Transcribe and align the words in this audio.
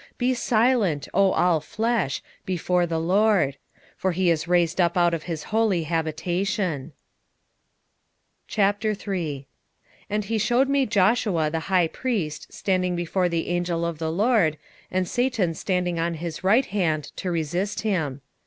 2:13 0.13 0.17
Be 0.17 0.33
silent, 0.33 1.07
O 1.13 1.31
all 1.33 1.59
flesh, 1.59 2.23
before 2.43 2.87
the 2.87 2.97
LORD: 2.99 3.57
for 3.95 4.13
he 4.13 4.31
is 4.31 4.47
raised 4.47 4.81
up 4.81 4.97
out 4.97 5.13
of 5.13 5.25
his 5.29 5.43
holy 5.53 5.83
habitation. 5.83 6.93
3:1 8.49 9.45
And 10.09 10.25
he 10.25 10.39
shewed 10.39 10.69
me 10.69 10.87
Joshua 10.87 11.51
the 11.51 11.59
high 11.69 11.87
priest 11.87 12.51
standing 12.51 12.95
before 12.95 13.29
the 13.29 13.49
angel 13.49 13.85
of 13.85 13.99
the 13.99 14.11
LORD, 14.11 14.57
and 14.89 15.07
Satan 15.07 15.53
standing 15.53 15.99
at 15.99 16.15
his 16.15 16.43
right 16.43 16.65
hand 16.65 17.11
to 17.17 17.29
resist 17.29 17.81
him. 17.81 18.21